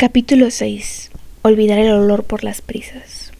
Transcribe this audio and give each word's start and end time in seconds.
Capítulo 0.00 0.50
6. 0.50 1.10
Olvidar 1.42 1.78
el 1.78 1.92
olor 1.92 2.24
por 2.24 2.42
las 2.42 2.62
prisas. 2.62 3.32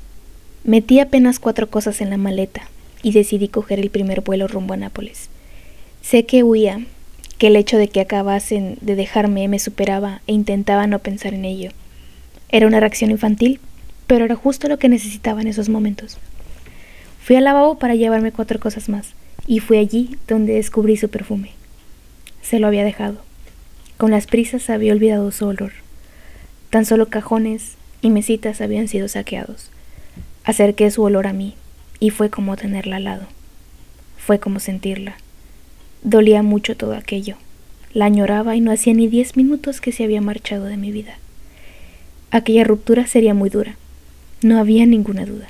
Metí 0.62 1.00
apenas 1.00 1.38
cuatro 1.38 1.71
cosas 1.71 2.02
en 2.02 2.10
la 2.10 2.18
maleta 2.18 2.68
y 3.02 3.12
decidí 3.12 3.48
coger 3.48 3.79
el 3.79 3.88
primer 3.88 4.21
vuelo 4.21 4.46
rumbo 4.46 4.75
a 4.75 4.77
Nápoles. 4.77 5.31
Sé 6.03 6.27
que 6.27 6.43
huía, 6.43 6.85
que 7.38 7.46
el 7.46 7.57
hecho 7.57 7.79
de 7.79 7.88
que 7.88 8.03
acabasen 8.03 8.77
de 8.83 8.95
dejarme 8.95 9.49
me 9.49 9.59
superaba 9.59 10.21
e 10.27 10.35
intentaba 10.35 10.87
no 10.87 10.99
pensar 10.99 11.33
en 11.33 11.46
ello. 11.46 11.71
Era 12.51 12.67
una 12.67 12.79
reacción 12.79 13.11
infantil, 13.11 13.58
pero 14.06 14.27
era 14.27 14.37
justo 14.37 14.69
lo 14.69 14.79
que 14.79 14.90
necesitaba 14.90 15.40
en 15.40 15.49
esos 15.49 15.71
momentos. 15.71 16.19
Fui 17.23 17.37
al 17.37 17.45
lavabo 17.45 17.79
para 17.79 17.95
llevarme 17.95 18.33
cuatro 18.33 18.61
cosas 18.61 18.91
más, 18.91 19.15
y 19.47 19.61
fui 19.61 19.79
allí 19.79 20.19
donde 20.29 20.56
descubrí 20.56 20.98
su 20.98 21.09
perfume. 21.09 21.52
Se 22.42 22.59
lo 22.59 22.66
había 22.66 22.84
dejado. 22.84 23.16
Con 23.97 24.11
las 24.11 24.27
prisas 24.27 24.69
había 24.69 24.92
olvidado 24.92 25.30
su 25.30 25.47
olor. 25.47 25.73
Tan 26.70 26.84
solo 26.87 27.09
cajones 27.09 27.74
y 28.00 28.10
mesitas 28.10 28.60
habían 28.60 28.87
sido 28.87 29.09
saqueados. 29.09 29.70
Acerqué 30.45 30.91
su 30.91 31.02
olor 31.02 31.27
a 31.27 31.33
mí 31.33 31.55
y 31.98 32.11
fue 32.11 32.30
como 32.30 32.56
tenerla 32.56 32.97
al 32.97 33.05
lado. 33.05 33.27
Fue 34.16 34.38
como 34.38 34.61
sentirla. 34.61 35.16
Dolía 36.02 36.42
mucho 36.42 36.77
todo 36.77 36.95
aquello. 36.95 37.37
La 37.92 38.05
añoraba 38.05 38.55
y 38.55 38.61
no 38.61 38.70
hacía 38.70 38.95
ni 38.95 39.09
diez 39.09 39.37
minutos 39.37 39.80
que 39.80 39.91
se 39.91 40.05
había 40.05 40.20
marchado 40.20 40.66
de 40.66 40.77
mi 40.77 40.92
vida. 40.92 41.19
Aquella 42.30 42.62
ruptura 42.62 43.06
sería 43.09 43.34
muy 43.34 43.50
dura. 43.50 43.75
No 44.41 44.59
había 44.61 44.87
ninguna 44.87 45.27
duda. 45.27 45.48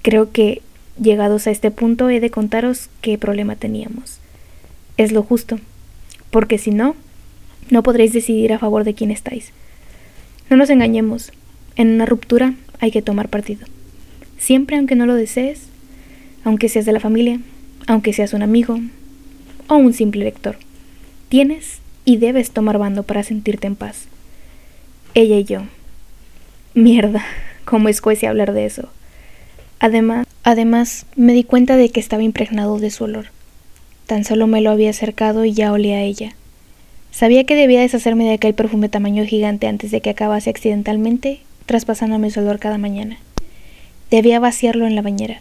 Creo 0.00 0.32
que, 0.32 0.62
llegados 0.98 1.46
a 1.46 1.50
este 1.50 1.70
punto, 1.70 2.08
he 2.08 2.18
de 2.18 2.30
contaros 2.30 2.88
qué 3.02 3.18
problema 3.18 3.56
teníamos. 3.56 4.18
Es 4.96 5.12
lo 5.12 5.22
justo, 5.22 5.58
porque 6.30 6.56
si 6.56 6.70
no, 6.70 6.96
no 7.68 7.82
podréis 7.82 8.14
decidir 8.14 8.54
a 8.54 8.58
favor 8.58 8.84
de 8.84 8.94
quién 8.94 9.10
estáis. 9.10 9.52
No 10.50 10.56
nos 10.56 10.68
engañemos, 10.68 11.30
en 11.76 11.94
una 11.94 12.06
ruptura 12.06 12.54
hay 12.80 12.90
que 12.90 13.02
tomar 13.02 13.28
partido. 13.28 13.66
Siempre 14.36 14.76
aunque 14.76 14.96
no 14.96 15.06
lo 15.06 15.14
desees, 15.14 15.62
aunque 16.42 16.68
seas 16.68 16.84
de 16.84 16.92
la 16.92 16.98
familia, 16.98 17.38
aunque 17.86 18.12
seas 18.12 18.32
un 18.32 18.42
amigo 18.42 18.80
o 19.68 19.76
un 19.76 19.92
simple 19.92 20.24
lector. 20.24 20.56
Tienes 21.28 21.78
y 22.04 22.16
debes 22.16 22.50
tomar 22.50 22.78
bando 22.78 23.04
para 23.04 23.22
sentirte 23.22 23.68
en 23.68 23.76
paz. 23.76 24.06
Ella 25.14 25.36
y 25.36 25.44
yo. 25.44 25.62
Mierda, 26.74 27.24
cómo 27.64 27.88
es 27.88 28.00
cuece 28.00 28.26
hablar 28.26 28.52
de 28.52 28.66
eso. 28.66 28.88
Además, 29.78 30.26
además 30.42 31.06
me 31.14 31.32
di 31.32 31.44
cuenta 31.44 31.76
de 31.76 31.90
que 31.90 32.00
estaba 32.00 32.24
impregnado 32.24 32.80
de 32.80 32.90
su 32.90 33.04
olor. 33.04 33.26
Tan 34.06 34.24
solo 34.24 34.48
me 34.48 34.60
lo 34.60 34.70
había 34.72 34.90
acercado 34.90 35.44
y 35.44 35.52
ya 35.52 35.72
olía 35.72 35.98
a 35.98 36.02
ella. 36.02 36.34
Sabía 37.12 37.44
que 37.44 37.56
debía 37.56 37.80
deshacerme 37.80 38.24
de 38.24 38.34
aquel 38.34 38.54
perfume 38.54 38.88
tamaño 38.88 39.24
gigante 39.26 39.66
antes 39.66 39.90
de 39.90 40.00
que 40.00 40.10
acabase 40.10 40.48
accidentalmente 40.48 41.40
traspasándome 41.66 42.30
su 42.30 42.40
olor 42.40 42.58
cada 42.58 42.78
mañana. 42.78 43.18
Debía 44.10 44.40
vaciarlo 44.40 44.86
en 44.86 44.94
la 44.94 45.02
bañera. 45.02 45.40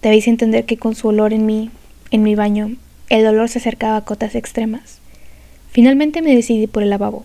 Debéis 0.00 0.28
entender 0.28 0.64
que 0.64 0.76
con 0.76 0.94
su 0.94 1.08
olor 1.08 1.32
en 1.32 1.46
mí, 1.46 1.70
en 2.10 2.22
mi 2.22 2.34
baño, 2.34 2.76
el 3.08 3.24
dolor 3.24 3.48
se 3.48 3.58
acercaba 3.58 3.96
a 3.96 4.04
cotas 4.04 4.34
extremas. 4.34 4.98
Finalmente 5.70 6.22
me 6.22 6.34
decidí 6.34 6.66
por 6.66 6.82
el 6.82 6.90
lavabo. 6.90 7.24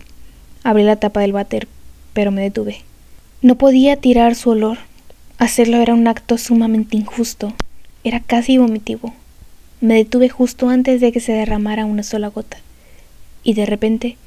Abrí 0.63 0.83
la 0.83 0.95
tapa 0.95 1.21
del 1.21 1.33
váter, 1.33 1.67
pero 2.13 2.31
me 2.31 2.41
detuve. 2.41 2.81
No 3.41 3.55
podía 3.55 3.95
tirar 3.97 4.35
su 4.35 4.49
olor. 4.49 4.77
Hacerlo 5.37 5.77
era 5.77 5.93
un 5.93 6.07
acto 6.07 6.37
sumamente 6.37 6.97
injusto. 6.97 7.53
Era 8.03 8.21
casi 8.21 8.57
vomitivo. 8.57 9.13
Me 9.81 9.93
detuve 9.95 10.29
justo 10.29 10.69
antes 10.69 11.01
de 11.01 11.11
que 11.11 11.19
se 11.19 11.33
derramara 11.33 11.85
una 11.85 12.03
sola 12.03 12.29
gota 12.29 12.57
y 13.47 13.53
de 13.53 13.65
repente 13.65 14.17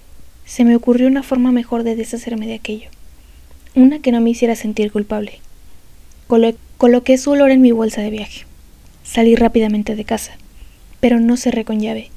se 0.47 0.65
me 0.65 0.75
ocurrió 0.75 1.07
una 1.07 1.23
forma 1.23 1.53
mejor 1.53 1.83
de 1.83 1.95
deshacerme 1.95 2.47
de 2.47 2.55
aquello, 2.55 2.89
una 3.75 3.99
que 3.99 4.13
no 4.13 4.21
me 4.23 4.31
hiciera 4.31 4.57
sentir 4.57 4.91
culpable. 4.91 5.41
coloqué 6.79 7.19
su 7.19 7.33
olor 7.33 7.51
en 7.51 7.61
mi 7.61 7.71
bolsa 7.71 8.01
de 8.01 8.09
viaje. 8.09 8.47
Salí 9.05 9.37
rápidamente 9.37 9.95
de 9.95 10.05
casa, 10.07 10.39
pero 11.01 11.20
no 11.20 11.36
cerré 11.36 11.67
con 11.67 11.80
llave. 11.80 12.09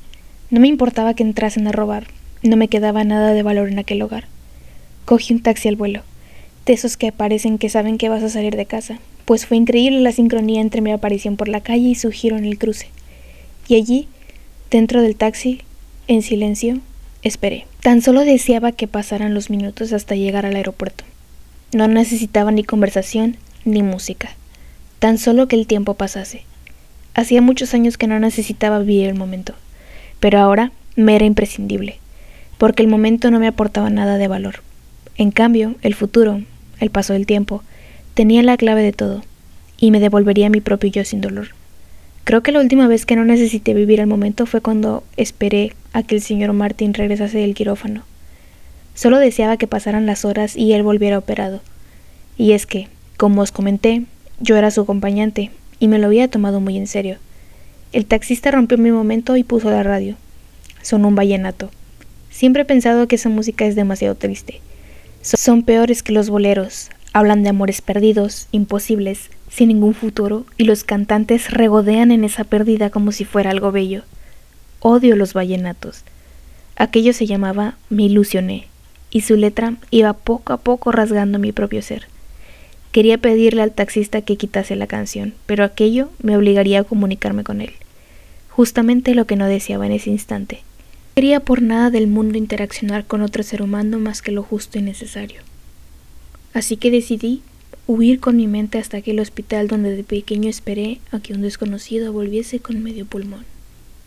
No 0.49 0.61
me 0.61 0.69
importaba 0.69 1.13
que 1.13 1.23
entrasen 1.23 1.67
a 1.67 1.73
robar, 1.73 2.07
no 2.41 2.55
me 2.55 2.69
quedaba 2.69 3.03
nada 3.03 3.33
de 3.33 3.43
valor 3.43 3.67
en 3.67 3.79
aquel 3.79 4.01
hogar. 4.01 4.27
Cogí 5.03 5.33
un 5.33 5.41
taxi 5.41 5.67
al 5.67 5.75
vuelo, 5.75 6.03
de 6.65 6.71
esos 6.71 6.95
que 6.95 7.11
parecen 7.11 7.57
que 7.57 7.67
saben 7.67 7.97
que 7.97 8.07
vas 8.07 8.23
a 8.23 8.29
salir 8.29 8.55
de 8.55 8.65
casa, 8.65 8.99
pues 9.25 9.45
fue 9.45 9.57
increíble 9.57 9.99
la 9.99 10.13
sincronía 10.13 10.61
entre 10.61 10.79
mi 10.79 10.93
aparición 10.93 11.35
por 11.35 11.49
la 11.49 11.59
calle 11.59 11.89
y 11.89 11.95
su 11.95 12.11
giro 12.11 12.37
en 12.37 12.45
el 12.45 12.57
cruce. 12.57 12.87
Y 13.67 13.75
allí, 13.75 14.07
dentro 14.71 15.01
del 15.01 15.17
taxi, 15.17 15.59
en 16.07 16.21
silencio, 16.21 16.79
Esperé. 17.23 17.65
Tan 17.79 18.01
solo 18.01 18.25
deseaba 18.25 18.73
que 18.73 18.87
pasaran 18.87 19.33
los 19.33 19.49
minutos 19.49 19.93
hasta 19.93 20.15
llegar 20.15 20.45
al 20.45 20.57
aeropuerto. 20.57 21.05
No 21.73 21.87
necesitaba 21.87 22.51
ni 22.51 22.65
conversación 22.65 23.37
ni 23.63 23.81
música. 23.81 24.31
Tan 24.99 25.17
solo 25.17 25.47
que 25.47 25.55
el 25.55 25.65
tiempo 25.65 25.93
pasase. 25.93 26.43
Hacía 27.13 27.41
muchos 27.41 27.73
años 27.73 27.97
que 27.97 28.07
no 28.07 28.19
necesitaba 28.19 28.79
vivir 28.79 29.07
el 29.07 29.15
momento, 29.15 29.53
pero 30.19 30.39
ahora 30.39 30.71
me 30.95 31.15
era 31.15 31.25
imprescindible, 31.25 31.97
porque 32.57 32.83
el 32.83 32.89
momento 32.89 33.31
no 33.31 33.39
me 33.39 33.47
aportaba 33.47 33.89
nada 33.89 34.17
de 34.17 34.27
valor. 34.27 34.55
En 35.15 35.31
cambio, 35.31 35.75
el 35.81 35.95
futuro, 35.95 36.41
el 36.79 36.89
paso 36.89 37.13
del 37.13 37.25
tiempo, 37.25 37.63
tenía 38.15 38.41
la 38.43 38.57
clave 38.57 38.81
de 38.81 38.93
todo, 38.93 39.23
y 39.77 39.91
me 39.91 39.99
devolvería 39.99 40.49
mi 40.49 40.59
propio 40.59 40.89
yo 40.89 41.05
sin 41.05 41.21
dolor. 41.21 41.49
Creo 42.23 42.41
que 42.41 42.53
la 42.53 42.61
última 42.61 42.87
vez 42.87 43.05
que 43.05 43.17
no 43.17 43.25
necesité 43.25 43.73
vivir 43.73 43.99
el 43.99 44.07
momento 44.07 44.45
fue 44.45 44.61
cuando 44.61 45.03
esperé 45.17 45.73
a 45.91 46.03
que 46.03 46.15
el 46.15 46.21
señor 46.21 46.53
Martin 46.53 46.93
regresase 46.93 47.39
del 47.39 47.53
quirófano. 47.53 48.03
Solo 48.95 49.17
deseaba 49.19 49.57
que 49.57 49.67
pasaran 49.67 50.05
las 50.05 50.23
horas 50.23 50.55
y 50.55 50.71
él 50.73 50.83
volviera 50.83 51.17
operado. 51.17 51.61
Y 52.37 52.53
es 52.53 52.65
que, 52.65 52.87
como 53.17 53.41
os 53.41 53.51
comenté, 53.51 54.03
yo 54.39 54.55
era 54.55 54.71
su 54.71 54.81
acompañante 54.81 55.51
y 55.79 55.89
me 55.89 55.99
lo 55.99 56.07
había 56.07 56.29
tomado 56.29 56.61
muy 56.61 56.77
en 56.77 56.87
serio. 56.87 57.17
El 57.91 58.05
taxista 58.05 58.51
rompió 58.51 58.77
mi 58.77 58.91
momento 58.91 59.35
y 59.35 59.43
puso 59.43 59.69
la 59.69 59.83
radio. 59.83 60.15
Sonó 60.81 61.09
un 61.09 61.15
vallenato. 61.15 61.71
Siempre 62.29 62.61
he 62.61 62.65
pensado 62.65 63.07
que 63.07 63.15
esa 63.15 63.29
música 63.29 63.65
es 63.65 63.75
demasiado 63.75 64.15
triste. 64.15 64.61
Son 65.21 65.63
peores 65.63 66.03
que 66.03 66.13
los 66.13 66.29
boleros. 66.29 66.89
Hablan 67.11 67.43
de 67.43 67.49
amores 67.49 67.81
perdidos, 67.81 68.47
imposibles, 68.51 69.29
sin 69.53 69.67
ningún 69.67 69.93
futuro, 69.93 70.45
y 70.57 70.63
los 70.63 70.83
cantantes 70.83 71.51
regodean 71.51 72.11
en 72.11 72.23
esa 72.23 72.43
pérdida 72.43 72.89
como 72.89 73.11
si 73.11 73.23
fuera 73.23 73.51
algo 73.51 73.71
bello. 73.71 74.01
Odio 74.79 75.15
los 75.15 75.33
vallenatos. 75.33 76.03
Aquello 76.75 77.13
se 77.13 77.27
llamaba 77.27 77.75
Me 77.89 78.03
ilusioné, 78.03 78.65
y 79.11 79.21
su 79.21 79.35
letra 79.35 79.75
iba 79.91 80.13
poco 80.13 80.53
a 80.53 80.57
poco 80.57 80.91
rasgando 80.91 81.37
mi 81.37 81.51
propio 81.51 81.83
ser. 81.83 82.07
Quería 82.91 83.19
pedirle 83.19 83.61
al 83.61 83.71
taxista 83.71 84.21
que 84.21 84.37
quitase 84.37 84.75
la 84.75 84.87
canción, 84.87 85.35
pero 85.45 85.63
aquello 85.63 86.09
me 86.23 86.35
obligaría 86.35 86.79
a 86.79 86.83
comunicarme 86.83 87.43
con 87.43 87.61
él. 87.61 87.73
Justamente 88.49 89.13
lo 89.13 89.27
que 89.27 89.35
no 89.35 89.45
deseaba 89.45 89.85
en 89.85 89.91
ese 89.91 90.09
instante. 90.09 90.61
Quería 91.13 91.41
por 91.41 91.61
nada 91.61 91.91
del 91.91 92.07
mundo 92.07 92.39
interaccionar 92.39 93.05
con 93.05 93.21
otro 93.21 93.43
ser 93.43 93.61
humano 93.61 93.99
más 93.99 94.23
que 94.23 94.31
lo 94.31 94.41
justo 94.41 94.79
y 94.79 94.81
necesario. 94.81 95.41
Así 96.55 96.75
que 96.75 96.89
decidí 96.89 97.43
huir 97.87 98.19
con 98.19 98.37
mi 98.37 98.47
mente 98.47 98.77
hasta 98.77 98.97
aquel 98.97 99.19
hospital 99.19 99.67
donde 99.67 99.95
de 99.95 100.03
pequeño 100.03 100.49
esperé 100.49 100.99
a 101.11 101.19
que 101.19 101.33
un 101.33 101.41
desconocido 101.41 102.13
volviese 102.13 102.59
con 102.59 102.81
medio 102.81 103.05
pulmón. 103.05 103.45